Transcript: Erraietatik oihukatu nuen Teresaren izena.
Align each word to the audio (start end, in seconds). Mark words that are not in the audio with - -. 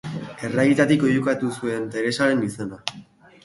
Erraietatik 0.47 1.05
oihukatu 1.11 1.53
nuen 1.59 1.87
Teresaren 1.99 2.45
izena. 2.51 2.85